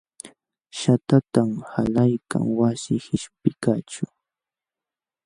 [0.77, 4.05] Shaqtatam qalaykan wasi qishpiykaqćhu.